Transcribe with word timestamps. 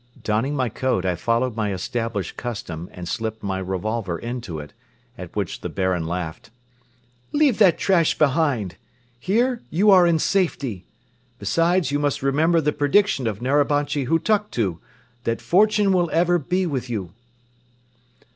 Donning 0.23 0.55
my 0.55 0.67
coat, 0.67 1.05
I 1.05 1.13
followed 1.13 1.55
my 1.55 1.71
established 1.71 2.35
custom 2.35 2.89
and 2.91 3.07
slipped 3.07 3.43
my 3.43 3.59
revolver 3.59 4.17
into 4.17 4.57
it, 4.57 4.73
at 5.15 5.35
which 5.35 5.61
the 5.61 5.69
Baron 5.69 6.07
laughed. 6.07 6.49
"Leave 7.31 7.59
that 7.59 7.77
trash 7.77 8.17
behind! 8.17 8.77
Here 9.19 9.61
you 9.69 9.91
are 9.91 10.07
in 10.07 10.17
safety. 10.17 10.85
Besides 11.37 11.91
you 11.91 11.99
must 11.99 12.23
remember 12.23 12.59
the 12.61 12.73
prediction 12.73 13.27
of 13.27 13.43
Narabanchi 13.43 14.05
Hutuktu 14.07 14.79
that 15.23 15.39
Fortune 15.39 15.93
will 15.93 16.09
ever 16.11 16.39
be 16.39 16.65
with 16.65 16.89
you." 16.89 17.11